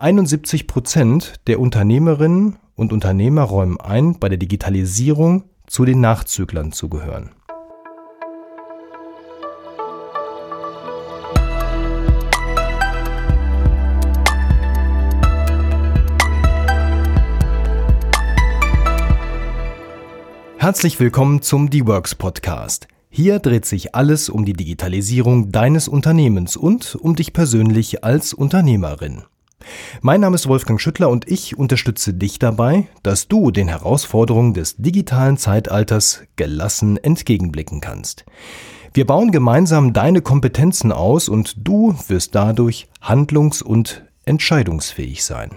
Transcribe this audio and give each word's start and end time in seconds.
71 0.00 0.66
Prozent 0.66 1.34
der 1.46 1.60
Unternehmerinnen 1.60 2.56
und 2.74 2.90
Unternehmer 2.90 3.42
räumen 3.42 3.78
ein, 3.78 4.18
bei 4.18 4.30
der 4.30 4.38
Digitalisierung 4.38 5.44
zu 5.66 5.84
den 5.84 6.00
Nachzüglern 6.00 6.72
zu 6.72 6.88
gehören. 6.88 7.32
Herzlich 20.56 20.98
willkommen 20.98 21.42
zum 21.42 21.68
D-Works 21.68 22.14
Podcast. 22.14 22.88
Hier 23.10 23.38
dreht 23.38 23.66
sich 23.66 23.94
alles 23.94 24.30
um 24.30 24.46
die 24.46 24.54
Digitalisierung 24.54 25.52
deines 25.52 25.88
Unternehmens 25.88 26.56
und 26.56 26.94
um 26.94 27.16
dich 27.16 27.34
persönlich 27.34 28.02
als 28.02 28.32
Unternehmerin. 28.32 29.24
Mein 30.02 30.20
Name 30.20 30.34
ist 30.34 30.48
Wolfgang 30.48 30.80
Schüttler 30.80 31.10
und 31.10 31.28
ich 31.30 31.58
unterstütze 31.58 32.14
dich 32.14 32.38
dabei, 32.38 32.86
dass 33.02 33.28
du 33.28 33.50
den 33.50 33.68
Herausforderungen 33.68 34.54
des 34.54 34.76
digitalen 34.76 35.36
Zeitalters 35.36 36.22
gelassen 36.36 36.96
entgegenblicken 36.96 37.80
kannst. 37.80 38.24
Wir 38.92 39.06
bauen 39.06 39.30
gemeinsam 39.30 39.92
deine 39.92 40.20
Kompetenzen 40.20 40.90
aus 40.90 41.28
und 41.28 41.54
du 41.58 41.94
wirst 42.08 42.34
dadurch 42.34 42.88
handlungs- 43.00 43.62
und 43.62 44.04
entscheidungsfähig 44.24 45.24
sein. 45.24 45.50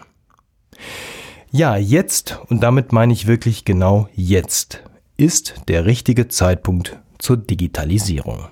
Ja, 1.51 1.77
jetzt, 1.77 2.39
und 2.49 2.61
damit 2.61 2.91
meine 2.91 3.13
ich 3.13 3.27
wirklich 3.27 3.65
genau 3.65 4.07
jetzt, 4.13 4.83
ist 5.17 5.55
der 5.67 5.85
richtige 5.85 6.27
Zeitpunkt 6.27 6.99
zur 7.19 7.37
Digitalisierung. 7.37 8.47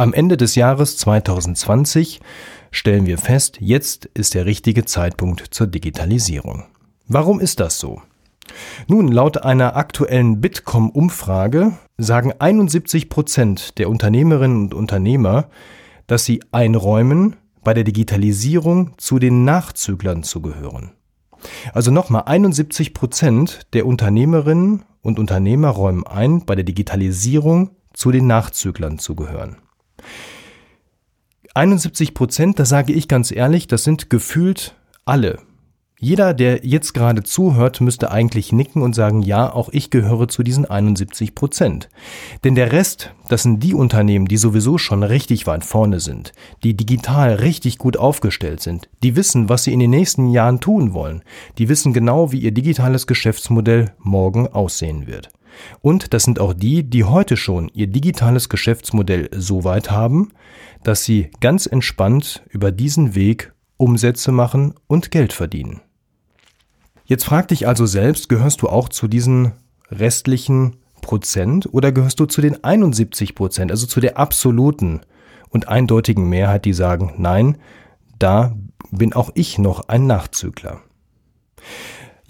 Am 0.00 0.14
Ende 0.14 0.38
des 0.38 0.54
Jahres 0.54 0.96
2020 0.96 2.22
stellen 2.70 3.04
wir 3.04 3.18
fest, 3.18 3.58
jetzt 3.60 4.06
ist 4.14 4.32
der 4.32 4.46
richtige 4.46 4.86
Zeitpunkt 4.86 5.48
zur 5.50 5.66
Digitalisierung. 5.66 6.64
Warum 7.06 7.38
ist 7.38 7.60
das 7.60 7.78
so? 7.78 8.00
Nun, 8.88 9.08
laut 9.08 9.44
einer 9.44 9.76
aktuellen 9.76 10.40
Bitkom-Umfrage 10.40 11.72
sagen 11.98 12.32
71 12.38 13.10
Prozent 13.10 13.76
der 13.78 13.90
Unternehmerinnen 13.90 14.62
und 14.62 14.72
Unternehmer, 14.72 15.50
dass 16.06 16.24
sie 16.24 16.40
einräumen, 16.50 17.36
bei 17.62 17.74
der 17.74 17.84
Digitalisierung 17.84 18.92
zu 18.96 19.18
den 19.18 19.44
Nachzüglern 19.44 20.22
zu 20.22 20.40
gehören. 20.40 20.92
Also 21.74 21.90
nochmal, 21.90 22.22
71 22.24 22.94
Prozent 22.94 23.66
der 23.74 23.84
Unternehmerinnen 23.84 24.82
und 25.02 25.18
Unternehmer 25.18 25.68
räumen 25.68 26.06
ein, 26.06 26.46
bei 26.46 26.54
der 26.54 26.64
Digitalisierung 26.64 27.72
zu 27.92 28.10
den 28.10 28.26
Nachzüglern 28.26 28.98
zu 28.98 29.14
gehören. 29.14 29.58
71 31.54 32.14
Prozent, 32.14 32.58
da 32.58 32.64
sage 32.64 32.92
ich 32.92 33.08
ganz 33.08 33.32
ehrlich, 33.32 33.66
das 33.66 33.82
sind 33.82 34.08
gefühlt 34.08 34.74
alle. 35.04 35.38
Jeder, 36.02 36.32
der 36.32 36.64
jetzt 36.64 36.94
gerade 36.94 37.22
zuhört, 37.22 37.82
müsste 37.82 38.10
eigentlich 38.10 38.52
nicken 38.52 38.80
und 38.80 38.94
sagen, 38.94 39.20
ja, 39.20 39.52
auch 39.52 39.68
ich 39.70 39.90
gehöre 39.90 40.28
zu 40.28 40.42
diesen 40.42 40.64
71 40.64 41.34
Prozent. 41.34 41.90
Denn 42.42 42.54
der 42.54 42.72
Rest, 42.72 43.12
das 43.28 43.42
sind 43.42 43.62
die 43.62 43.74
Unternehmen, 43.74 44.26
die 44.26 44.38
sowieso 44.38 44.78
schon 44.78 45.02
richtig 45.02 45.46
weit 45.46 45.62
vorne 45.62 46.00
sind, 46.00 46.32
die 46.64 46.74
digital 46.74 47.34
richtig 47.34 47.76
gut 47.76 47.98
aufgestellt 47.98 48.62
sind, 48.62 48.88
die 49.02 49.14
wissen, 49.14 49.50
was 49.50 49.64
sie 49.64 49.74
in 49.74 49.80
den 49.80 49.90
nächsten 49.90 50.30
Jahren 50.30 50.60
tun 50.60 50.94
wollen, 50.94 51.22
die 51.58 51.68
wissen 51.68 51.92
genau, 51.92 52.32
wie 52.32 52.38
ihr 52.38 52.52
digitales 52.52 53.06
Geschäftsmodell 53.06 53.92
morgen 53.98 54.48
aussehen 54.48 55.06
wird. 55.06 55.30
Und 55.80 56.14
das 56.14 56.24
sind 56.24 56.40
auch 56.40 56.54
die, 56.54 56.82
die 56.82 57.04
heute 57.04 57.36
schon 57.36 57.68
ihr 57.74 57.86
digitales 57.86 58.48
Geschäftsmodell 58.48 59.28
so 59.34 59.64
weit 59.64 59.90
haben, 59.90 60.32
dass 60.82 61.04
sie 61.04 61.30
ganz 61.40 61.66
entspannt 61.66 62.42
über 62.50 62.72
diesen 62.72 63.14
Weg 63.14 63.52
Umsätze 63.76 64.32
machen 64.32 64.74
und 64.86 65.10
Geld 65.10 65.32
verdienen. 65.32 65.80
Jetzt 67.04 67.24
frag 67.24 67.48
dich 67.48 67.66
also 67.66 67.86
selbst, 67.86 68.28
gehörst 68.28 68.62
du 68.62 68.68
auch 68.68 68.88
zu 68.88 69.08
diesen 69.08 69.52
restlichen 69.90 70.76
Prozent 71.00 71.68
oder 71.72 71.92
gehörst 71.92 72.20
du 72.20 72.26
zu 72.26 72.40
den 72.40 72.62
71 72.62 73.34
Prozent, 73.34 73.70
also 73.70 73.86
zu 73.86 74.00
der 74.00 74.18
absoluten 74.18 75.00
und 75.48 75.68
eindeutigen 75.68 76.28
Mehrheit, 76.28 76.64
die 76.64 76.72
sagen, 76.72 77.14
nein, 77.18 77.58
da 78.18 78.54
bin 78.90 79.12
auch 79.12 79.30
ich 79.34 79.58
noch 79.58 79.88
ein 79.88 80.06
Nachzügler. 80.06 80.80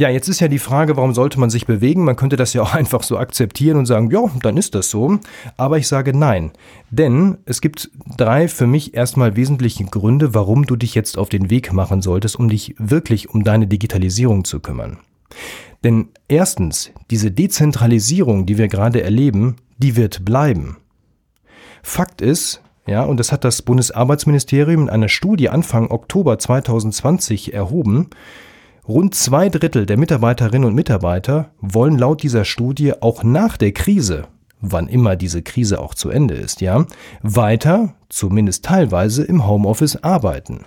Ja, 0.00 0.08
jetzt 0.08 0.30
ist 0.30 0.40
ja 0.40 0.48
die 0.48 0.58
Frage, 0.58 0.96
warum 0.96 1.12
sollte 1.12 1.38
man 1.38 1.50
sich 1.50 1.66
bewegen? 1.66 2.04
Man 2.04 2.16
könnte 2.16 2.36
das 2.36 2.54
ja 2.54 2.62
auch 2.62 2.72
einfach 2.74 3.02
so 3.02 3.18
akzeptieren 3.18 3.76
und 3.76 3.84
sagen, 3.84 4.10
ja, 4.10 4.30
dann 4.40 4.56
ist 4.56 4.74
das 4.74 4.88
so. 4.88 5.18
Aber 5.58 5.76
ich 5.76 5.88
sage 5.88 6.16
nein. 6.16 6.52
Denn 6.88 7.36
es 7.44 7.60
gibt 7.60 7.90
drei 8.16 8.48
für 8.48 8.66
mich 8.66 8.94
erstmal 8.94 9.36
wesentliche 9.36 9.84
Gründe, 9.84 10.32
warum 10.32 10.64
du 10.64 10.76
dich 10.76 10.94
jetzt 10.94 11.18
auf 11.18 11.28
den 11.28 11.50
Weg 11.50 11.74
machen 11.74 12.00
solltest, 12.00 12.36
um 12.36 12.48
dich 12.48 12.74
wirklich 12.78 13.28
um 13.28 13.44
deine 13.44 13.66
Digitalisierung 13.66 14.44
zu 14.44 14.60
kümmern. 14.60 15.00
Denn 15.84 16.08
erstens, 16.28 16.92
diese 17.10 17.30
Dezentralisierung, 17.30 18.46
die 18.46 18.56
wir 18.56 18.68
gerade 18.68 19.02
erleben, 19.02 19.56
die 19.76 19.96
wird 19.96 20.24
bleiben. 20.24 20.78
Fakt 21.82 22.22
ist, 22.22 22.62
ja, 22.86 23.02
und 23.02 23.20
das 23.20 23.32
hat 23.32 23.44
das 23.44 23.60
Bundesarbeitsministerium 23.60 24.84
in 24.84 24.88
einer 24.88 25.10
Studie 25.10 25.50
Anfang 25.50 25.90
Oktober 25.90 26.38
2020 26.38 27.52
erhoben, 27.52 28.08
Rund 28.90 29.14
zwei 29.14 29.48
Drittel 29.48 29.86
der 29.86 29.96
Mitarbeiterinnen 29.96 30.66
und 30.66 30.74
Mitarbeiter 30.74 31.52
wollen 31.60 31.96
laut 31.96 32.24
dieser 32.24 32.44
Studie 32.44 32.92
auch 33.00 33.22
nach 33.22 33.56
der 33.56 33.70
Krise, 33.70 34.26
wann 34.60 34.88
immer 34.88 35.14
diese 35.14 35.42
Krise 35.42 35.78
auch 35.78 35.94
zu 35.94 36.10
Ende 36.10 36.34
ist, 36.34 36.60
ja, 36.60 36.84
weiter, 37.22 37.94
zumindest 38.08 38.64
teilweise 38.64 39.22
im 39.22 39.46
Homeoffice 39.46 40.02
arbeiten. 40.02 40.64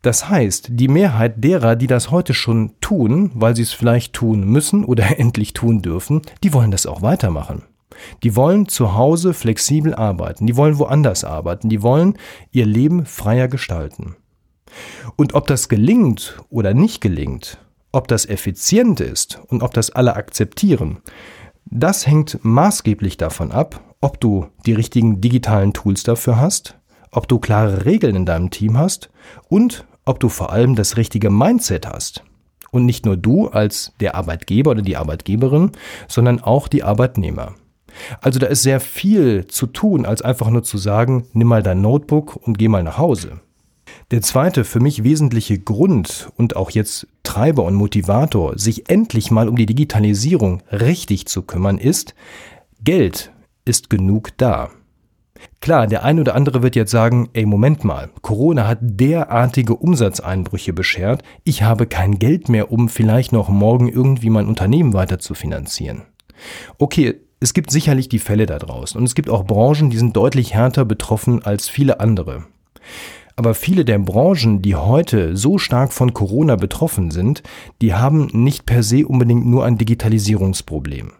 Das 0.00 0.30
heißt, 0.30 0.68
die 0.70 0.88
Mehrheit 0.88 1.44
derer, 1.44 1.76
die 1.76 1.86
das 1.86 2.10
heute 2.10 2.32
schon 2.32 2.72
tun, 2.80 3.30
weil 3.34 3.54
sie 3.54 3.60
es 3.60 3.74
vielleicht 3.74 4.14
tun 4.14 4.46
müssen 4.46 4.86
oder 4.86 5.18
endlich 5.18 5.52
tun 5.52 5.82
dürfen, 5.82 6.22
die 6.42 6.54
wollen 6.54 6.70
das 6.70 6.86
auch 6.86 7.02
weitermachen. 7.02 7.64
Die 8.22 8.36
wollen 8.36 8.68
zu 8.68 8.94
Hause 8.94 9.34
flexibel 9.34 9.94
arbeiten, 9.94 10.46
die 10.46 10.56
wollen 10.56 10.78
woanders 10.78 11.24
arbeiten, 11.24 11.68
die 11.68 11.82
wollen 11.82 12.14
ihr 12.52 12.64
Leben 12.64 13.04
freier 13.04 13.48
gestalten. 13.48 14.16
Und 15.16 15.34
ob 15.34 15.46
das 15.46 15.68
gelingt 15.68 16.40
oder 16.50 16.74
nicht 16.74 17.00
gelingt, 17.00 17.58
ob 17.92 18.08
das 18.08 18.26
effizient 18.26 19.00
ist 19.00 19.40
und 19.48 19.62
ob 19.62 19.74
das 19.74 19.90
alle 19.90 20.16
akzeptieren, 20.16 20.98
das 21.64 22.06
hängt 22.06 22.38
maßgeblich 22.42 23.16
davon 23.16 23.52
ab, 23.52 23.80
ob 24.00 24.20
du 24.20 24.46
die 24.66 24.72
richtigen 24.72 25.20
digitalen 25.20 25.72
Tools 25.72 26.02
dafür 26.02 26.40
hast, 26.40 26.76
ob 27.10 27.28
du 27.28 27.38
klare 27.38 27.84
Regeln 27.84 28.16
in 28.16 28.26
deinem 28.26 28.50
Team 28.50 28.76
hast 28.76 29.10
und 29.48 29.86
ob 30.04 30.18
du 30.18 30.28
vor 30.28 30.52
allem 30.52 30.74
das 30.74 30.96
richtige 30.96 31.30
Mindset 31.30 31.86
hast. 31.86 32.24
Und 32.70 32.86
nicht 32.86 33.04
nur 33.04 33.16
du 33.16 33.48
als 33.48 33.92
der 34.00 34.14
Arbeitgeber 34.14 34.72
oder 34.72 34.82
die 34.82 34.96
Arbeitgeberin, 34.96 35.72
sondern 36.08 36.40
auch 36.40 36.68
die 36.68 36.82
Arbeitnehmer. 36.82 37.54
Also 38.20 38.38
da 38.38 38.46
ist 38.46 38.62
sehr 38.62 38.80
viel 38.80 39.46
zu 39.46 39.66
tun, 39.66 40.06
als 40.06 40.22
einfach 40.22 40.48
nur 40.48 40.62
zu 40.62 40.78
sagen, 40.78 41.26
nimm 41.34 41.48
mal 41.48 41.62
dein 41.62 41.82
Notebook 41.82 42.36
und 42.36 42.58
geh 42.58 42.68
mal 42.68 42.82
nach 42.82 42.96
Hause. 42.96 43.40
Der 44.12 44.20
zweite 44.20 44.64
für 44.64 44.78
mich 44.78 45.04
wesentliche 45.04 45.58
Grund 45.58 46.30
und 46.36 46.54
auch 46.54 46.70
jetzt 46.70 47.06
Treiber 47.22 47.64
und 47.64 47.74
Motivator, 47.74 48.58
sich 48.58 48.90
endlich 48.90 49.30
mal 49.30 49.48
um 49.48 49.56
die 49.56 49.64
Digitalisierung 49.64 50.62
richtig 50.70 51.24
zu 51.28 51.40
kümmern, 51.40 51.78
ist, 51.78 52.14
Geld 52.84 53.32
ist 53.64 53.88
genug 53.88 54.36
da. 54.36 54.68
Klar, 55.62 55.86
der 55.86 56.04
eine 56.04 56.20
oder 56.20 56.34
andere 56.34 56.62
wird 56.62 56.76
jetzt 56.76 56.90
sagen, 56.90 57.30
ey, 57.32 57.46
Moment 57.46 57.84
mal, 57.84 58.10
Corona 58.20 58.68
hat 58.68 58.80
derartige 58.82 59.76
Umsatzeinbrüche 59.76 60.74
beschert, 60.74 61.22
ich 61.42 61.62
habe 61.62 61.86
kein 61.86 62.18
Geld 62.18 62.50
mehr, 62.50 62.70
um 62.70 62.90
vielleicht 62.90 63.32
noch 63.32 63.48
morgen 63.48 63.88
irgendwie 63.88 64.28
mein 64.28 64.46
Unternehmen 64.46 64.92
weiter 64.92 65.20
zu 65.20 65.32
finanzieren. 65.32 66.02
Okay, 66.76 67.14
es 67.40 67.54
gibt 67.54 67.70
sicherlich 67.70 68.10
die 68.10 68.18
Fälle 68.18 68.44
da 68.44 68.58
draußen 68.58 68.98
und 68.98 69.06
es 69.06 69.14
gibt 69.14 69.30
auch 69.30 69.46
Branchen, 69.46 69.88
die 69.88 69.96
sind 69.96 70.14
deutlich 70.18 70.52
härter 70.52 70.84
betroffen 70.84 71.42
als 71.42 71.70
viele 71.70 71.98
andere. 71.98 72.44
Aber 73.36 73.54
viele 73.54 73.84
der 73.84 73.98
Branchen, 73.98 74.62
die 74.62 74.74
heute 74.74 75.36
so 75.36 75.58
stark 75.58 75.92
von 75.92 76.12
Corona 76.12 76.56
betroffen 76.56 77.10
sind, 77.10 77.42
die 77.80 77.94
haben 77.94 78.28
nicht 78.32 78.66
per 78.66 78.82
se 78.82 79.06
unbedingt 79.06 79.46
nur 79.46 79.64
ein 79.64 79.78
Digitalisierungsproblem. 79.78 81.12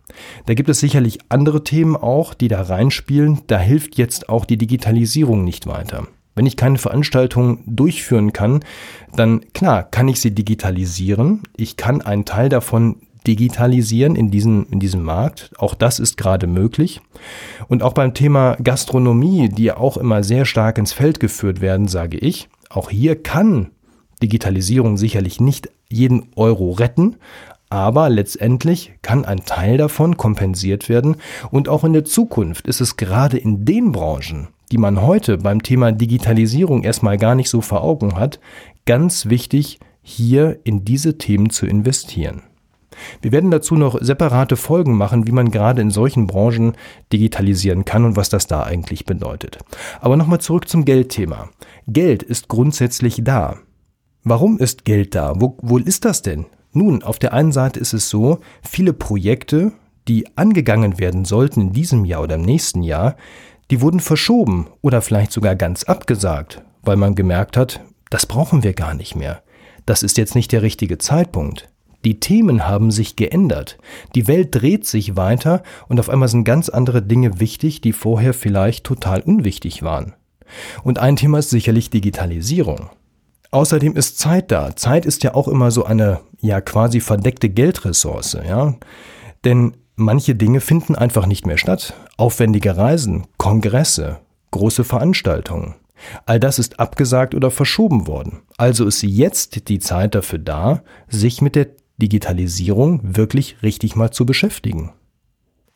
Da 0.47 0.55
gibt 0.55 0.69
es 0.69 0.81
sicherlich 0.81 1.19
andere 1.29 1.65
Themen 1.65 1.97
auch, 1.97 2.35
die 2.35 2.49
da 2.49 2.63
reinspielen. 2.63 3.41
Da 3.47 3.59
hilft 3.59 3.97
jetzt 3.97 4.29
auch 4.29 4.45
die 4.45 4.59
Digitalisierung 4.59 5.45
nicht 5.45 5.67
weiter. 5.67 6.07
Wenn 6.35 6.47
ich 6.47 6.57
keine 6.57 6.79
Veranstaltung 6.79 7.63
durchführen 7.67 8.33
kann, 8.33 8.61
dann 9.15 9.43
klar 9.53 9.83
kann 9.83 10.09
ich 10.09 10.21
sie 10.21 10.35
digitalisieren. 10.35 11.43
Ich 11.57 11.77
kann 11.77 12.01
einen 12.01 12.25
Teil 12.25 12.49
davon 12.49 12.97
digitalisieren 13.27 14.17
in 14.17 14.31
diesem, 14.31 14.67
in 14.71 14.81
diesem 14.81 15.03
Markt. 15.03 15.51
Auch 15.59 15.75
das 15.75 15.99
ist 15.99 16.17
gerade 16.17 16.47
möglich. 16.47 17.01
Und 17.69 17.83
auch 17.83 17.93
beim 17.93 18.15
Thema 18.15 18.57
Gastronomie, 18.63 19.49
die 19.49 19.73
auch 19.73 19.97
immer 19.97 20.23
sehr 20.23 20.45
stark 20.45 20.79
ins 20.79 20.93
Feld 20.93 21.21
geführt 21.21 21.61
werden, 21.61 21.89
sage 21.89 22.19
ich, 22.19 22.49
auch 22.71 22.91
hier 22.91 23.23
kann 23.23 23.71
Digitalisierung 24.23 24.97
sicherlich 24.97 25.41
nicht 25.41 25.69
jeden 25.89 26.29
Euro 26.37 26.71
retten, 26.71 27.17
aber 27.69 28.11
letztendlich 28.11 28.93
kann 29.03 29.25
ein 29.25 29.45
Teil 29.45 29.79
davon 29.79 30.17
kompensiert 30.17 30.89
werden 30.89 31.17
und 31.51 31.69
auch 31.69 31.85
in 31.85 31.93
der 31.93 32.05
Zukunft 32.05 32.67
ist 32.67 32.81
es 32.81 32.97
gerade 32.97 33.39
in 33.39 33.65
den 33.65 33.93
Branchen, 33.93 34.49
die 34.71 34.79
man 34.79 35.01
heute 35.03 35.39
beim 35.39 35.63
Thema 35.63 35.91
Digitalisierung 35.91 36.83
erstmal 36.83 37.17
gar 37.17 37.35
nicht 37.35 37.49
so 37.49 37.61
vor 37.61 37.83
Augen 37.83 38.17
hat, 38.17 38.41
ganz 38.85 39.27
wichtig, 39.27 39.81
hier 40.03 40.59
in 40.65 40.85
diese 40.85 41.17
Themen 41.19 41.51
zu 41.51 41.67
investieren. 41.67 42.43
Wir 43.21 43.33
werden 43.33 43.51
dazu 43.51 43.75
noch 43.75 43.99
separate 44.01 44.57
Folgen 44.57 44.97
machen, 44.97 45.27
wie 45.27 45.33
man 45.33 45.51
gerade 45.51 45.83
in 45.83 45.91
solchen 45.91 46.27
Branchen 46.27 46.73
digitalisieren 47.13 47.85
kann 47.85 48.05
und 48.05 48.17
was 48.17 48.29
das 48.29 48.47
da 48.47 48.63
eigentlich 48.63 49.05
bedeutet. 49.05 49.59
Aber 50.01 50.17
nochmal 50.17 50.41
zurück 50.41 50.69
zum 50.69 50.85
Geldthema. 50.85 51.49
Geld 51.87 52.23
ist 52.23 52.49
grundsätzlich 52.49 53.21
da. 53.23 53.59
Warum 54.25 54.59
ist 54.59 54.85
Geld 54.85 55.15
da? 55.15 55.35
Wo, 55.37 55.57
wo 55.63 55.79
ist 55.79 56.05
das 56.05 56.23
denn? 56.23 56.47
Nun, 56.73 57.03
auf 57.03 57.19
der 57.19 57.33
einen 57.33 57.53
Seite 57.53 57.81
ist 57.81 57.93
es 57.93 58.09
so, 58.09 58.39
viele 58.63 58.93
Projekte, 58.93 59.73
die 60.09 60.37
angegangen 60.37 60.99
werden 60.99 61.25
sollten 61.25 61.61
in 61.61 61.73
diesem 61.73 62.05
Jahr 62.05 62.23
oder 62.23 62.37
im 62.37 62.43
nächsten 62.43 62.83
Jahr, 62.83 63.17
die 63.71 63.81
wurden 63.81 64.01
verschoben 64.01 64.69
oder 64.81 65.03
vielleicht 65.03 65.33
sogar 65.33 65.57
ganz 65.57 65.85
abgesagt, 65.85 66.63
weil 66.83 66.97
man 66.97 67.15
gemerkt 67.15 67.57
hat, 67.57 67.81
das 68.11 68.27
brauchen 68.27 68.63
wir 68.63 68.75
gar 68.75 68.95
nicht 68.95 69.17
mehr. 69.17 69.43
Das 69.87 70.03
ist 70.03 70.19
jetzt 70.19 70.35
nicht 70.35 70.53
der 70.53 70.63
richtige 70.63 70.99
Zeitpunkt. 70.99 71.72
Die 72.05 72.21
Themen 72.21 72.67
haben 72.67 72.91
sich 72.91 73.17
geändert. 73.17 73.79
Die 74.15 74.27
Welt 74.27 74.49
dreht 74.53 74.87
sich 74.87 75.17
weiter 75.17 75.63
und 75.89 76.01
auf 76.01 76.09
einmal 76.09 76.29
sind 76.29 76.45
ganz 76.45 76.69
andere 76.69 77.03
Dinge 77.03 77.41
wichtig, 77.41 77.81
die 77.81 77.93
vorher 77.93 78.35
vielleicht 78.35 78.85
total 78.85 79.21
unwichtig 79.21 79.83
waren. 79.83 80.15
Und 80.83 80.99
ein 80.99 81.17
Thema 81.17 81.39
ist 81.39 81.51
sicherlich 81.51 81.91
Digitalisierung. 81.91 82.91
Außerdem 83.51 83.97
ist 83.97 84.19
Zeit 84.19 84.51
da. 84.51 84.75
Zeit 84.77 85.07
ist 85.07 85.23
ja 85.25 85.35
auch 85.35 85.47
immer 85.47 85.71
so 85.71 85.85
eine 85.85 86.21
ja 86.41 86.61
quasi 86.61 87.01
verdeckte 87.01 87.49
Geldressource, 87.51 88.39
ja? 88.47 88.75
Denn 89.45 89.77
manche 89.95 90.35
Dinge 90.35 90.61
finden 90.61 90.95
einfach 90.95 91.27
nicht 91.27 91.47
mehr 91.47 91.59
statt. 91.59 91.95
Aufwendige 92.17 92.77
Reisen, 92.77 93.27
Kongresse, 93.37 94.21
große 94.51 94.85
Veranstaltungen. 94.85 95.75
All 96.27 96.41
das 96.41 96.59
ist 96.59 96.81
abgesagt 96.81 97.35
oder 97.35 97.51
verschoben 97.51 98.07
worden. 98.07 98.43
Also 98.57 98.87
ist 98.87 99.03
jetzt 99.03 99.69
die 99.69 99.79
Zeit 99.79 100.15
dafür 100.15 100.39
da, 100.39 100.83
sich 101.09 101.43
mit 101.43 101.55
der 101.55 101.69
Digitalisierung 102.03 103.01
wirklich 103.17 103.63
richtig 103.63 103.97
mal 103.97 104.11
zu 104.11 104.27
beschäftigen. 104.27 104.93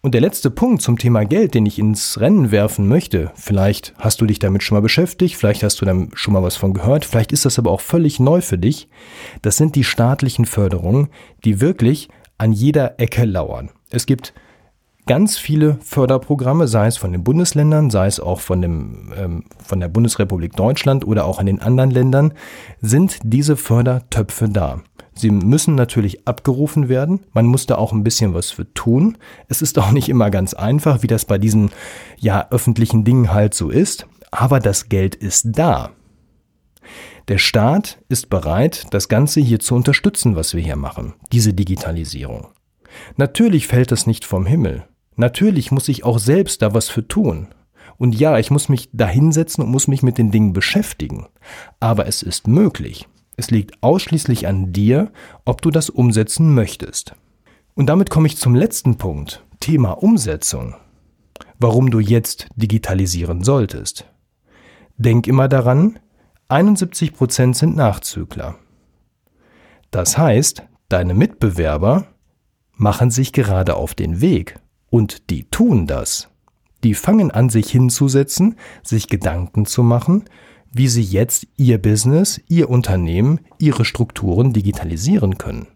Und 0.02 0.12
der 0.12 0.20
letzte 0.20 0.50
Punkt 0.50 0.82
zum 0.82 0.98
Thema 0.98 1.24
Geld, 1.24 1.54
den 1.54 1.66
ich 1.66 1.78
ins 1.78 2.20
Rennen 2.20 2.50
werfen 2.50 2.86
möchte, 2.86 3.32
vielleicht 3.34 3.94
hast 3.98 4.20
du 4.20 4.26
dich 4.26 4.38
damit 4.38 4.62
schon 4.62 4.76
mal 4.76 4.82
beschäftigt, 4.82 5.36
vielleicht 5.36 5.62
hast 5.62 5.80
du 5.80 5.84
dann 5.84 6.10
schon 6.14 6.34
mal 6.34 6.42
was 6.42 6.56
von 6.56 6.74
gehört, 6.74 7.04
vielleicht 7.04 7.32
ist 7.32 7.44
das 7.44 7.58
aber 7.58 7.70
auch 7.70 7.80
völlig 7.80 8.20
neu 8.20 8.40
für 8.40 8.58
dich, 8.58 8.88
das 9.42 9.56
sind 9.56 9.74
die 9.74 9.84
staatlichen 9.84 10.44
Förderungen, 10.44 11.08
die 11.44 11.60
wirklich 11.60 12.08
an 12.38 12.52
jeder 12.52 13.00
Ecke 13.00 13.24
lauern. 13.24 13.70
Es 13.90 14.06
gibt 14.06 14.34
ganz 15.06 15.38
viele 15.38 15.78
Förderprogramme, 15.80 16.68
sei 16.68 16.86
es 16.88 16.96
von 16.96 17.12
den 17.12 17.24
Bundesländern, 17.24 17.90
sei 17.90 18.06
es 18.06 18.20
auch 18.20 18.40
von, 18.40 18.60
dem, 18.60 19.12
ähm, 19.16 19.44
von 19.64 19.80
der 19.80 19.88
Bundesrepublik 19.88 20.54
Deutschland 20.54 21.06
oder 21.06 21.24
auch 21.24 21.40
in 21.40 21.46
den 21.46 21.62
anderen 21.62 21.90
Ländern, 21.90 22.34
sind 22.80 23.18
diese 23.22 23.56
Fördertöpfe 23.56 24.48
da. 24.48 24.82
Sie 25.18 25.30
müssen 25.30 25.74
natürlich 25.74 26.28
abgerufen 26.28 26.88
werden. 26.88 27.20
Man 27.32 27.46
muss 27.46 27.66
da 27.66 27.76
auch 27.76 27.92
ein 27.92 28.04
bisschen 28.04 28.34
was 28.34 28.50
für 28.50 28.72
tun. 28.74 29.16
Es 29.48 29.62
ist 29.62 29.78
auch 29.78 29.90
nicht 29.90 30.10
immer 30.10 30.30
ganz 30.30 30.52
einfach, 30.52 31.02
wie 31.02 31.06
das 31.06 31.24
bei 31.24 31.38
diesen 31.38 31.70
ja 32.18 32.48
öffentlichen 32.50 33.02
Dingen 33.02 33.32
halt 33.32 33.54
so 33.54 33.70
ist. 33.70 34.06
Aber 34.30 34.60
das 34.60 34.88
Geld 34.90 35.14
ist 35.14 35.46
da. 35.52 35.90
Der 37.28 37.38
Staat 37.38 37.98
ist 38.08 38.28
bereit, 38.28 38.86
das 38.90 39.08
Ganze 39.08 39.40
hier 39.40 39.58
zu 39.58 39.74
unterstützen, 39.74 40.36
was 40.36 40.54
wir 40.54 40.62
hier 40.62 40.76
machen, 40.76 41.14
diese 41.32 41.54
Digitalisierung. 41.54 42.48
Natürlich 43.16 43.66
fällt 43.66 43.90
das 43.90 44.06
nicht 44.06 44.24
vom 44.24 44.46
Himmel. 44.46 44.84
Natürlich 45.16 45.72
muss 45.72 45.88
ich 45.88 46.04
auch 46.04 46.18
selbst 46.18 46.62
da 46.62 46.74
was 46.74 46.88
für 46.88 47.08
tun. 47.08 47.48
Und 47.96 48.14
ja, 48.18 48.38
ich 48.38 48.50
muss 48.50 48.68
mich 48.68 48.90
da 48.92 49.06
hinsetzen 49.08 49.64
und 49.64 49.70
muss 49.70 49.88
mich 49.88 50.02
mit 50.02 50.18
den 50.18 50.30
Dingen 50.30 50.52
beschäftigen. 50.52 51.26
Aber 51.80 52.06
es 52.06 52.22
ist 52.22 52.46
möglich. 52.46 53.08
Es 53.36 53.50
liegt 53.50 53.82
ausschließlich 53.82 54.46
an 54.46 54.72
dir, 54.72 55.12
ob 55.44 55.62
du 55.62 55.70
das 55.70 55.90
umsetzen 55.90 56.54
möchtest. 56.54 57.14
Und 57.74 57.86
damit 57.86 58.08
komme 58.08 58.26
ich 58.26 58.38
zum 58.38 58.54
letzten 58.54 58.96
Punkt, 58.96 59.44
Thema 59.60 59.90
Umsetzung. 59.92 60.74
Warum 61.58 61.90
du 61.90 62.00
jetzt 62.00 62.48
digitalisieren 62.56 63.44
solltest. 63.44 64.06
Denk 64.96 65.26
immer 65.26 65.48
daran, 65.48 65.98
71% 66.48 67.54
sind 67.54 67.76
Nachzügler. 67.76 68.56
Das 69.90 70.16
heißt, 70.16 70.62
deine 70.88 71.14
Mitbewerber 71.14 72.06
machen 72.72 73.10
sich 73.10 73.32
gerade 73.32 73.74
auf 73.74 73.94
den 73.94 74.20
Weg 74.20 74.58
und 74.88 75.30
die 75.30 75.44
tun 75.44 75.86
das. 75.86 76.28
Die 76.84 76.94
fangen 76.94 77.30
an, 77.30 77.50
sich 77.50 77.70
hinzusetzen, 77.70 78.56
sich 78.82 79.08
Gedanken 79.08 79.66
zu 79.66 79.82
machen, 79.82 80.24
wie 80.76 80.88
sie 80.88 81.02
jetzt 81.02 81.46
ihr 81.56 81.80
Business, 81.80 82.40
ihr 82.48 82.68
Unternehmen, 82.68 83.40
ihre 83.58 83.84
Strukturen 83.84 84.52
digitalisieren 84.52 85.38
können. 85.38 85.68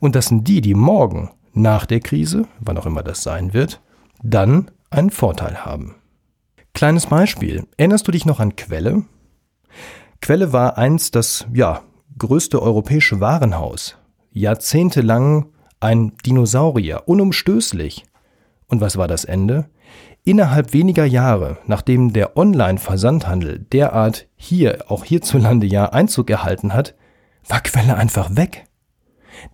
Und 0.00 0.16
das 0.16 0.26
sind 0.26 0.48
die, 0.48 0.60
die 0.60 0.74
morgen, 0.74 1.30
nach 1.52 1.86
der 1.86 2.00
Krise, 2.00 2.46
wann 2.60 2.76
auch 2.76 2.86
immer 2.86 3.02
das 3.02 3.22
sein 3.22 3.54
wird, 3.54 3.80
dann 4.22 4.70
einen 4.90 5.10
Vorteil 5.10 5.64
haben. 5.64 5.94
Kleines 6.74 7.06
Beispiel. 7.06 7.66
Erinnerst 7.76 8.06
du 8.06 8.12
dich 8.12 8.26
noch 8.26 8.40
an 8.40 8.56
Quelle? 8.56 9.04
Quelle 10.20 10.52
war 10.52 10.76
einst 10.76 11.14
das, 11.14 11.46
ja, 11.54 11.82
größte 12.18 12.60
europäische 12.60 13.20
Warenhaus. 13.20 13.96
Jahrzehntelang 14.32 15.46
ein 15.80 16.12
Dinosaurier, 16.24 17.04
unumstößlich. 17.06 18.04
Und 18.66 18.80
was 18.80 18.96
war 18.96 19.08
das 19.08 19.24
Ende? 19.24 19.68
Innerhalb 20.26 20.72
weniger 20.72 21.04
Jahre, 21.04 21.58
nachdem 21.68 22.12
der 22.12 22.36
Online-Versandhandel 22.36 23.60
derart 23.72 24.26
hier, 24.34 24.86
auch 24.88 25.04
hierzulande 25.04 25.68
ja 25.68 25.90
Einzug 25.90 26.30
erhalten 26.30 26.74
hat, 26.74 26.96
war 27.46 27.60
Quelle 27.60 27.96
einfach 27.96 28.34
weg. 28.34 28.64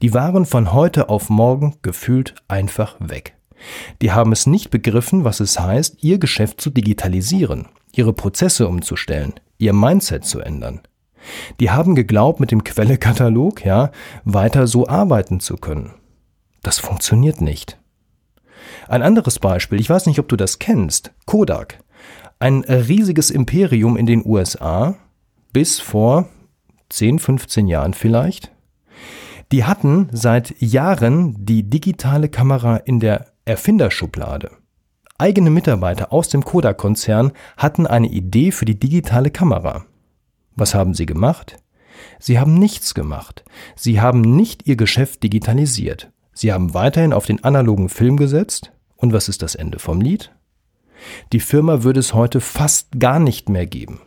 Die 0.00 0.14
waren 0.14 0.46
von 0.46 0.72
heute 0.72 1.10
auf 1.10 1.28
morgen 1.28 1.74
gefühlt 1.82 2.36
einfach 2.48 2.96
weg. 3.00 3.36
Die 4.00 4.12
haben 4.12 4.32
es 4.32 4.46
nicht 4.46 4.70
begriffen, 4.70 5.24
was 5.24 5.40
es 5.40 5.60
heißt, 5.60 6.02
ihr 6.02 6.19
Geschäft 6.19 6.62
zu 6.62 6.70
digitalisieren, 6.70 7.68
ihre 7.94 8.14
Prozesse 8.14 8.66
umzustellen, 8.66 9.34
ihr 9.58 9.75
Mindset 9.75 10.25
zu 10.25 10.40
ändern. 10.40 10.80
Die 11.60 11.70
haben 11.70 11.94
geglaubt, 11.94 12.40
mit 12.40 12.50
dem 12.50 12.64
Quellekatalog, 12.64 13.62
ja, 13.62 13.90
weiter 14.25 14.66
so 14.66 14.88
arbeiten 14.88 15.38
zu 15.38 15.58
können. 15.58 15.92
Das 16.62 16.78
funktioniert 16.78 17.42
nicht. 17.42 17.78
Ein 18.88 19.03
anderes 19.03 19.38
Beispiel, 19.38 19.81
ich 19.81 19.91
weiß 19.91 20.06
nicht, 20.06 20.19
ob 20.19 20.29
du 20.29 20.37
das 20.37 20.59
kennst, 20.59 21.12
Kodak. 21.26 21.79
Ein 22.38 22.62
riesiges 22.62 23.31
Imperium 23.31 23.97
in 23.97 24.06
den 24.06 24.25
USA, 24.25 24.97
bis 25.53 25.81
vor 25.81 26.29
10, 26.88 27.19
15 27.19 27.67
Jahren 27.69 27.94
vielleicht. 27.94 28.53
Die 29.52 29.64
hatten 29.64 30.09
seit 30.12 30.61
Jahren 30.61 31.45
die 31.45 31.64
digitale 31.64 32.28
Kamera 32.28 32.76
in 32.76 33.00
der 33.00 33.26
Erfinderschublade. 33.45 34.50
Eigene 35.19 35.50
Mitarbeiter 35.50 36.12
aus 36.12 36.28
dem 36.28 36.45
Kodak-Konzern 36.45 37.33
hatten 37.57 37.87
eine 37.87 38.09
Idee 38.09 38.50
für 38.50 38.64
die 38.64 38.78
digitale 38.78 39.31
Kamera. 39.31 39.85
Was 40.57 40.75
haben 40.75 40.95
sie 40.95 41.07
gemacht? 41.07 41.59
Sie 42.19 42.38
haben 42.38 42.54
nichts 42.54 42.95
gemacht. 42.95 43.45
Sie 43.76 44.00
haben 44.00 44.21
nicht 44.21 44.66
ihr 44.66 44.76
Geschäft 44.76 45.23
digitalisiert. 45.23 46.12
Sie 46.34 46.52
haben 46.52 46.74
weiterhin 46.74 47.12
auf 47.12 47.26
den 47.26 47.44
analogen 47.44 47.88
Film 47.88 48.16
gesetzt. 48.16 48.72
Und 48.96 49.12
was 49.12 49.28
ist 49.28 49.42
das 49.42 49.54
Ende 49.54 49.78
vom 49.78 50.00
Lied? 50.00 50.32
Die 51.32 51.40
Firma 51.40 51.82
würde 51.82 52.00
es 52.00 52.14
heute 52.14 52.40
fast 52.40 52.98
gar 52.98 53.18
nicht 53.18 53.48
mehr 53.48 53.66
geben. 53.66 54.00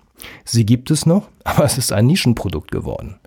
Sie 0.43 0.65
gibt 0.65 0.89
es 0.91 1.05
noch, 1.05 1.27
aber 1.43 1.65
es 1.65 1.77
ist 1.77 1.91
ein 1.91 2.07
Nischenprodukt 2.07 2.71
geworden. 2.71 3.19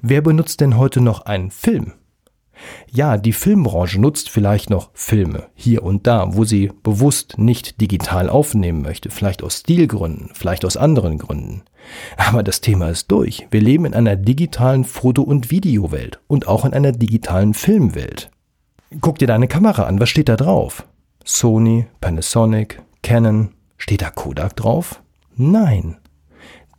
Wer 0.00 0.22
benutzt 0.22 0.60
denn 0.60 0.76
heute 0.76 1.00
noch 1.00 1.22
einen 1.22 1.50
Film? 1.50 1.92
Ja, 2.90 3.18
die 3.18 3.34
Filmbranche 3.34 4.00
nutzt 4.00 4.30
vielleicht 4.30 4.70
noch 4.70 4.90
Filme 4.94 5.48
hier 5.54 5.82
und 5.82 6.06
da, 6.06 6.34
wo 6.34 6.44
sie 6.44 6.72
bewusst 6.82 7.36
nicht 7.36 7.82
digital 7.82 8.30
aufnehmen 8.30 8.80
möchte, 8.80 9.10
vielleicht 9.10 9.42
aus 9.42 9.58
Stilgründen, 9.58 10.30
vielleicht 10.32 10.64
aus 10.64 10.78
anderen 10.78 11.18
Gründen. 11.18 11.62
Aber 12.16 12.42
das 12.42 12.62
Thema 12.62 12.88
ist 12.88 13.10
durch. 13.10 13.46
Wir 13.50 13.60
leben 13.60 13.84
in 13.84 13.94
einer 13.94 14.16
digitalen 14.16 14.84
Foto- 14.84 15.22
und 15.22 15.50
Videowelt 15.50 16.20
und 16.26 16.48
auch 16.48 16.64
in 16.64 16.72
einer 16.72 16.92
digitalen 16.92 17.52
Filmwelt. 17.52 18.30
Guck 19.00 19.18
dir 19.18 19.26
deine 19.26 19.48
Kamera 19.48 19.84
an, 19.84 20.00
was 20.00 20.08
steht 20.08 20.28
da 20.28 20.36
drauf? 20.36 20.86
Sony, 21.24 21.86
Panasonic, 22.00 22.82
Canon. 23.02 23.50
Steht 23.78 24.02
da 24.02 24.10
Kodak 24.10 24.56
drauf? 24.56 25.02
Nein. 25.34 25.98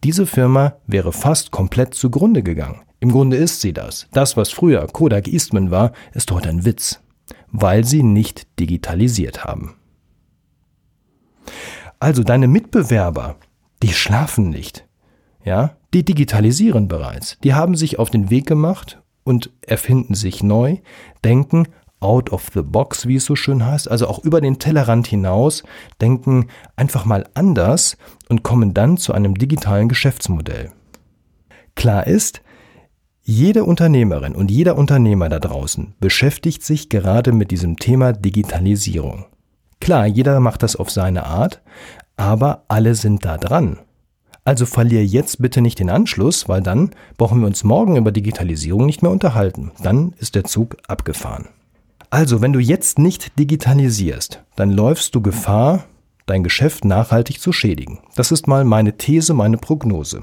Diese 0.04 0.26
Firma 0.26 0.78
wäre 0.88 1.12
fast 1.12 1.52
komplett 1.52 1.94
zugrunde 1.94 2.44
gegangen. 2.44 2.82
Im 3.00 3.12
Grunde 3.12 3.38
ist 3.38 3.62
sie 3.62 3.74
das. 3.74 4.08
Das, 4.14 4.38
was 4.38 4.50
früher 4.50 4.88
Kodak 4.88 5.28
Eastman 5.28 5.70
war, 5.70 5.92
ist 6.14 6.32
heute 6.32 6.50
ein 6.50 6.66
Witz, 6.66 7.02
weil 7.52 7.84
sie 7.84 8.04
nicht 8.04 8.60
digitalisiert 8.60 9.44
haben. 9.44 9.76
Also 12.00 12.24
deine 12.24 12.48
Mitbewerber, 12.48 13.36
die 13.84 13.94
schlafen 13.94 14.50
nicht. 14.50 14.88
Ja, 15.44 15.78
die 15.94 16.04
digitalisieren 16.04 16.88
bereits. 16.88 17.38
Die 17.44 17.54
haben 17.54 17.76
sich 17.76 18.00
auf 18.00 18.10
den 18.10 18.30
Weg 18.30 18.48
gemacht 18.48 19.02
und 19.24 19.52
erfinden 19.62 20.16
sich 20.16 20.42
neu, 20.42 20.78
denken, 21.24 21.68
out 22.00 22.32
of 22.32 22.48
the 22.54 22.62
box, 22.62 23.08
wie 23.08 23.16
es 23.16 23.26
so 23.26 23.36
schön 23.36 23.66
heißt, 23.66 23.90
also 23.90 24.08
auch 24.08 24.20
über 24.24 24.42
den 24.42 24.60
Tellerrand 24.60 25.08
hinaus, 25.08 25.64
denken 26.02 26.48
einfach 26.76 27.06
mal 27.06 27.26
anders 27.34 27.98
und 28.30 28.44
kommen 28.44 28.74
dann 28.74 28.98
zu 28.98 29.14
einem 29.14 29.36
digitalen 29.36 29.90
Geschäftsmodell. 29.90 30.72
Klar 31.76 32.08
ist, 32.08 32.42
jede 33.24 33.66
Unternehmerin 33.66 34.36
und 34.36 34.52
jeder 34.52 34.78
Unternehmer 34.78 35.28
da 35.30 35.40
draußen 35.40 35.96
beschäftigt 36.00 36.64
sich 36.64 36.90
gerade 36.90 37.34
mit 37.34 37.52
diesem 37.52 37.78
Thema 37.78 38.14
Digitalisierung. 38.14 39.26
Klar, 39.82 40.08
jeder 40.08 40.40
macht 40.40 40.64
das 40.64 40.76
auf 40.76 40.90
seine 40.90 41.26
Art, 41.26 41.62
aber 42.16 42.64
alle 42.68 42.96
sind 42.96 43.26
da 43.26 43.38
dran. 43.38 43.80
Also 44.44 44.66
verlier 44.66 45.06
jetzt 45.06 45.42
bitte 45.42 45.60
nicht 45.60 45.80
den 45.80 45.90
Anschluss, 45.90 46.48
weil 46.48 46.62
dann 46.62 46.92
brauchen 47.18 47.42
wir 47.42 47.48
uns 47.48 47.66
morgen 47.66 47.98
über 47.98 48.14
Digitalisierung 48.14 48.86
nicht 48.86 49.02
mehr 49.02 49.12
unterhalten. 49.12 49.72
Dann 49.84 50.14
ist 50.20 50.36
der 50.36 50.46
Zug 50.46 50.78
abgefahren. 50.88 51.50
Also, 52.10 52.42
wenn 52.42 52.54
du 52.54 52.60
jetzt 52.60 53.00
nicht 53.00 53.38
digitalisierst, 53.38 54.44
dann 54.56 54.72
läufst 54.72 55.14
du 55.14 55.22
Gefahr, 55.22 55.86
dein 56.26 56.44
Geschäft 56.44 56.86
nachhaltig 56.86 57.42
zu 57.42 57.52
schädigen. 57.52 58.00
Das 58.16 58.32
ist 58.32 58.48
mal 58.48 58.64
meine 58.64 58.98
These, 58.98 59.34
meine 59.34 59.58
Prognose. 59.58 60.22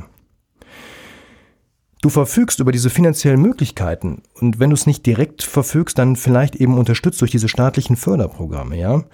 Du 2.00 2.11
verfügst 2.11 2.61
über 2.61 2.71
diese 2.71 2.91
finanziellen 2.91 3.41
Möglichkeiten 3.41 4.23
und 4.38 4.59
wenn 4.59 4.69
du 4.69 4.75
es 4.75 4.87
nicht 4.87 5.07
direkt 5.07 5.43
verfügst, 5.43 5.99
dann 5.99 6.17
vielleicht 6.17 6.55
eben 6.55 6.76
unterstützt 6.76 7.21
durch 7.23 7.31
diese 7.31 7.49
staatlichen 7.49 7.97
Förderprogramme, 7.97 8.79
ja. 8.79 9.05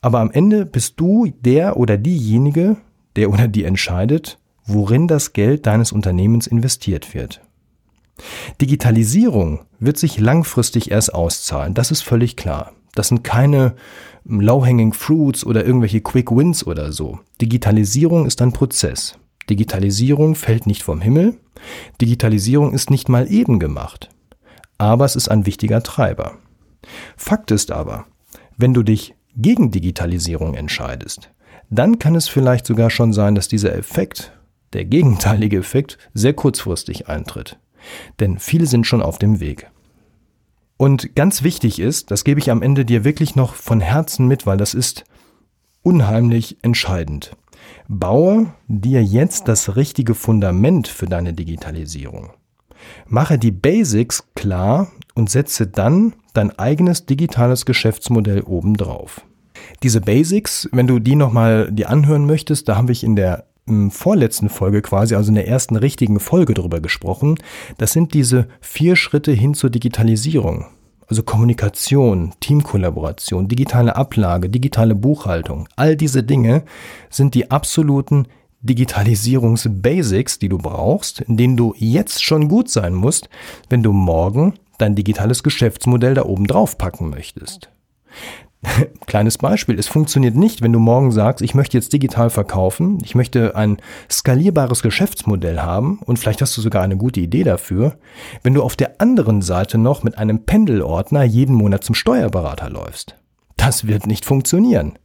Aber 0.00 0.18
am 0.18 0.32
Ende 0.32 0.66
bist 0.66 0.94
du 0.98 1.32
der 1.40 1.76
oder 1.76 1.96
diejenige, 1.96 2.76
der 3.14 3.30
oder 3.30 3.46
die 3.46 3.62
entscheidet, 3.62 4.38
worin 4.64 5.06
das 5.06 5.32
Geld 5.32 5.66
deines 5.66 5.92
Unternehmens 5.92 6.48
investiert 6.48 7.14
wird. 7.14 7.40
Digitalisierung 8.60 9.60
wird 9.78 9.98
sich 9.98 10.18
langfristig 10.18 10.90
erst 10.90 11.14
auszahlen, 11.14 11.74
das 11.74 11.90
ist 11.90 12.02
völlig 12.02 12.36
klar. 12.36 12.72
Das 12.94 13.08
sind 13.08 13.24
keine 13.24 13.74
low-hanging 14.24 14.92
fruits 14.92 15.44
oder 15.44 15.64
irgendwelche 15.64 16.00
quick 16.00 16.30
wins 16.30 16.66
oder 16.66 16.92
so. 16.92 17.18
Digitalisierung 17.40 18.26
ist 18.26 18.42
ein 18.42 18.52
Prozess. 18.52 19.18
Digitalisierung 19.48 20.34
fällt 20.34 20.66
nicht 20.66 20.82
vom 20.82 21.00
Himmel. 21.00 21.38
Digitalisierung 22.00 22.72
ist 22.72 22.90
nicht 22.90 23.08
mal 23.08 23.30
eben 23.30 23.58
gemacht. 23.58 24.10
Aber 24.78 25.04
es 25.04 25.16
ist 25.16 25.28
ein 25.28 25.46
wichtiger 25.46 25.82
Treiber. 25.82 26.38
Fakt 27.16 27.50
ist 27.50 27.70
aber, 27.70 28.06
wenn 28.56 28.74
du 28.74 28.82
dich 28.82 29.14
gegen 29.36 29.70
Digitalisierung 29.70 30.54
entscheidest, 30.54 31.30
dann 31.70 31.98
kann 31.98 32.14
es 32.14 32.28
vielleicht 32.28 32.66
sogar 32.66 32.90
schon 32.90 33.12
sein, 33.12 33.34
dass 33.34 33.48
dieser 33.48 33.74
Effekt, 33.74 34.32
der 34.72 34.84
gegenteilige 34.84 35.58
Effekt, 35.58 35.98
sehr 36.12 36.34
kurzfristig 36.34 37.08
eintritt. 37.08 37.58
Denn 38.20 38.38
viele 38.38 38.66
sind 38.66 38.86
schon 38.86 39.02
auf 39.02 39.18
dem 39.18 39.40
Weg. 39.40 39.70
Und 40.76 41.14
ganz 41.14 41.42
wichtig 41.42 41.78
ist, 41.78 42.10
das 42.10 42.24
gebe 42.24 42.40
ich 42.40 42.50
am 42.50 42.62
Ende 42.62 42.84
dir 42.84 43.04
wirklich 43.04 43.36
noch 43.36 43.54
von 43.54 43.80
Herzen 43.80 44.26
mit, 44.26 44.46
weil 44.46 44.56
das 44.56 44.74
ist 44.74 45.04
unheimlich 45.82 46.58
entscheidend. 46.62 47.36
Baue 47.88 48.52
dir 48.68 49.02
jetzt 49.02 49.48
das 49.48 49.76
richtige 49.76 50.14
Fundament 50.14 50.88
für 50.88 51.06
deine 51.06 51.34
Digitalisierung. 51.34 52.30
Mache 53.06 53.38
die 53.38 53.52
Basics 53.52 54.24
klar 54.34 54.90
und 55.14 55.30
setze 55.30 55.66
dann 55.66 56.14
dein 56.32 56.58
eigenes 56.58 57.06
digitales 57.06 57.64
Geschäftsmodell 57.66 58.42
obendrauf. 58.42 59.24
Diese 59.82 60.00
Basics, 60.00 60.68
wenn 60.72 60.86
du 60.86 60.98
die 60.98 61.14
nochmal 61.14 61.70
dir 61.70 61.90
anhören 61.90 62.26
möchtest, 62.26 62.68
da 62.68 62.76
habe 62.76 62.92
ich 62.92 63.04
in 63.04 63.16
der 63.16 63.46
vorletzten 63.90 64.48
Folge 64.48 64.82
quasi, 64.82 65.14
also 65.14 65.28
in 65.28 65.36
der 65.36 65.48
ersten 65.48 65.76
richtigen 65.76 66.20
Folge 66.20 66.54
drüber 66.54 66.80
gesprochen. 66.80 67.36
Das 67.78 67.92
sind 67.92 68.14
diese 68.14 68.48
vier 68.60 68.96
Schritte 68.96 69.32
hin 69.32 69.54
zur 69.54 69.70
Digitalisierung. 69.70 70.66
Also 71.08 71.22
Kommunikation, 71.22 72.32
Teamkollaboration, 72.40 73.48
digitale 73.48 73.96
Ablage, 73.96 74.48
digitale 74.48 74.94
Buchhaltung, 74.94 75.68
all 75.76 75.96
diese 75.96 76.22
Dinge 76.22 76.64
sind 77.10 77.34
die 77.34 77.50
absoluten 77.50 78.26
Digitalisierungsbasics, 78.62 80.38
die 80.38 80.48
du 80.48 80.56
brauchst, 80.58 81.20
in 81.20 81.36
denen 81.36 81.56
du 81.56 81.74
jetzt 81.76 82.24
schon 82.24 82.48
gut 82.48 82.70
sein 82.70 82.94
musst, 82.94 83.28
wenn 83.68 83.82
du 83.82 83.92
morgen 83.92 84.54
dein 84.78 84.94
digitales 84.94 85.42
Geschäftsmodell 85.42 86.14
da 86.14 86.24
oben 86.24 86.46
drauf 86.46 86.78
packen 86.78 87.10
möchtest. 87.10 87.70
Kleines 89.06 89.38
Beispiel, 89.38 89.78
es 89.78 89.88
funktioniert 89.88 90.36
nicht, 90.36 90.62
wenn 90.62 90.72
du 90.72 90.78
morgen 90.78 91.10
sagst, 91.10 91.42
ich 91.42 91.54
möchte 91.54 91.76
jetzt 91.76 91.92
digital 91.92 92.30
verkaufen, 92.30 92.98
ich 93.02 93.14
möchte 93.14 93.56
ein 93.56 93.78
skalierbares 94.10 94.82
Geschäftsmodell 94.82 95.60
haben 95.60 95.98
und 96.04 96.18
vielleicht 96.18 96.42
hast 96.42 96.56
du 96.56 96.60
sogar 96.60 96.82
eine 96.82 96.96
gute 96.96 97.20
Idee 97.20 97.42
dafür, 97.42 97.98
wenn 98.42 98.54
du 98.54 98.62
auf 98.62 98.76
der 98.76 99.00
anderen 99.00 99.42
Seite 99.42 99.78
noch 99.78 100.04
mit 100.04 100.16
einem 100.16 100.44
Pendelordner 100.44 101.24
jeden 101.24 101.56
Monat 101.56 101.82
zum 101.82 101.94
Steuerberater 101.94 102.70
läufst. 102.70 103.16
Das 103.56 103.86
wird 103.86 104.06
nicht 104.06 104.24
funktionieren. 104.24 104.98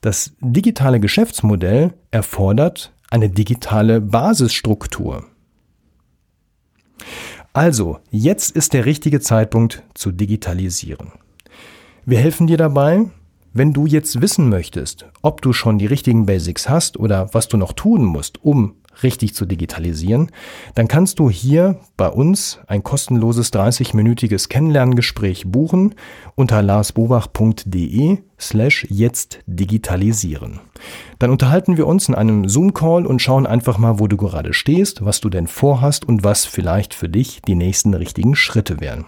Das 0.00 0.32
digitale 0.40 1.00
Geschäftsmodell 1.00 1.94
erfordert 2.10 2.92
eine 3.10 3.30
digitale 3.30 4.00
Basisstruktur. 4.00 5.26
Also, 7.52 7.98
jetzt 8.10 8.54
ist 8.54 8.74
der 8.74 8.86
richtige 8.86 9.20
Zeitpunkt 9.20 9.82
zu 9.94 10.12
digitalisieren. 10.12 11.12
Wir 12.10 12.18
helfen 12.18 12.48
dir 12.48 12.56
dabei, 12.56 13.06
wenn 13.52 13.72
du 13.72 13.86
jetzt 13.86 14.20
wissen 14.20 14.48
möchtest, 14.48 15.06
ob 15.22 15.42
du 15.42 15.52
schon 15.52 15.78
die 15.78 15.86
richtigen 15.86 16.26
Basics 16.26 16.68
hast 16.68 16.98
oder 16.98 17.32
was 17.34 17.46
du 17.46 17.56
noch 17.56 17.72
tun 17.72 18.04
musst, 18.04 18.44
um 18.44 18.74
richtig 19.04 19.36
zu 19.36 19.46
digitalisieren, 19.46 20.32
dann 20.74 20.88
kannst 20.88 21.20
du 21.20 21.30
hier 21.30 21.78
bei 21.96 22.08
uns 22.08 22.58
ein 22.66 22.82
kostenloses 22.82 23.52
30-minütiges 23.52 24.48
Kennenlerngespräch 24.48 25.44
buchen 25.46 25.94
unter 26.34 26.62
larsbobach.de 26.62 28.18
slash 28.40 28.88
jetzt 28.90 29.38
digitalisieren. 29.46 30.58
Dann 31.20 31.30
unterhalten 31.30 31.76
wir 31.76 31.86
uns 31.86 32.08
in 32.08 32.16
einem 32.16 32.48
Zoom-Call 32.48 33.06
und 33.06 33.22
schauen 33.22 33.46
einfach 33.46 33.78
mal, 33.78 34.00
wo 34.00 34.08
du 34.08 34.16
gerade 34.16 34.52
stehst, 34.52 35.04
was 35.04 35.20
du 35.20 35.30
denn 35.30 35.46
vorhast 35.46 36.08
und 36.08 36.24
was 36.24 36.44
vielleicht 36.44 36.92
für 36.92 37.08
dich 37.08 37.40
die 37.42 37.54
nächsten 37.54 37.94
richtigen 37.94 38.34
Schritte 38.34 38.80
wären. 38.80 39.04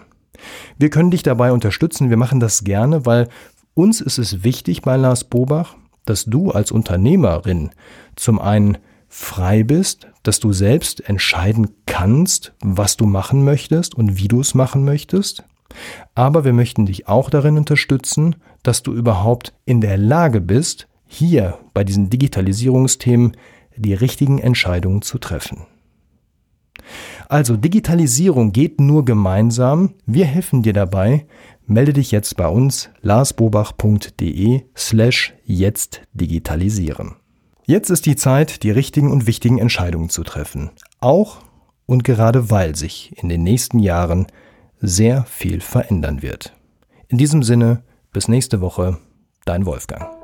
Wir 0.78 0.90
können 0.90 1.10
dich 1.10 1.22
dabei 1.22 1.52
unterstützen. 1.52 2.10
Wir 2.10 2.16
machen 2.16 2.40
das 2.40 2.64
gerne, 2.64 3.06
weil 3.06 3.28
uns 3.74 4.00
ist 4.00 4.18
es 4.18 4.44
wichtig 4.44 4.82
bei 4.82 4.96
Lars 4.96 5.24
Bobach, 5.24 5.76
dass 6.04 6.24
du 6.24 6.50
als 6.50 6.72
Unternehmerin 6.72 7.70
zum 8.16 8.40
einen 8.40 8.78
frei 9.08 9.62
bist, 9.62 10.08
dass 10.22 10.40
du 10.40 10.52
selbst 10.52 11.06
entscheiden 11.08 11.68
kannst, 11.86 12.54
was 12.60 12.96
du 12.96 13.06
machen 13.06 13.44
möchtest 13.44 13.94
und 13.94 14.16
wie 14.16 14.28
du 14.28 14.40
es 14.40 14.54
machen 14.54 14.84
möchtest. 14.84 15.44
Aber 16.14 16.44
wir 16.44 16.52
möchten 16.52 16.86
dich 16.86 17.08
auch 17.08 17.30
darin 17.30 17.58
unterstützen, 17.58 18.36
dass 18.62 18.82
du 18.82 18.92
überhaupt 18.92 19.52
in 19.64 19.80
der 19.80 19.96
Lage 19.96 20.40
bist, 20.40 20.88
hier 21.06 21.58
bei 21.74 21.84
diesen 21.84 22.08
Digitalisierungsthemen 22.08 23.36
die 23.76 23.94
richtigen 23.94 24.38
Entscheidungen 24.38 25.02
zu 25.02 25.18
treffen. 25.18 25.66
Also 27.28 27.56
Digitalisierung 27.56 28.52
geht 28.52 28.80
nur 28.80 29.04
gemeinsam. 29.04 29.94
Wir 30.06 30.26
helfen 30.26 30.62
dir 30.62 30.72
dabei. 30.72 31.26
Melde 31.66 31.92
dich 31.92 32.10
jetzt 32.10 32.36
bei 32.36 32.48
uns 32.48 32.90
larsbobach.de 33.02 34.62
slash 34.76 35.34
jetzt 35.44 36.02
digitalisieren. 36.12 37.16
Jetzt 37.64 37.90
ist 37.90 38.06
die 38.06 38.16
Zeit, 38.16 38.62
die 38.64 38.70
richtigen 38.70 39.10
und 39.10 39.26
wichtigen 39.26 39.58
Entscheidungen 39.58 40.08
zu 40.08 40.24
treffen. 40.24 40.70
Auch 41.00 41.38
und 41.86 42.04
gerade 42.04 42.50
weil 42.50 42.74
sich 42.76 43.12
in 43.22 43.28
den 43.28 43.42
nächsten 43.42 43.78
Jahren 43.78 44.26
sehr 44.80 45.24
viel 45.24 45.60
verändern 45.60 46.22
wird. 46.22 46.54
In 47.08 47.18
diesem 47.18 47.42
Sinne, 47.42 47.82
bis 48.12 48.28
nächste 48.28 48.60
Woche, 48.60 48.98
dein 49.44 49.66
Wolfgang. 49.66 50.21